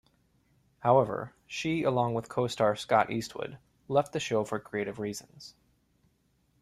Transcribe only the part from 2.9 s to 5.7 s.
Eastwood, left the show for creative reasons.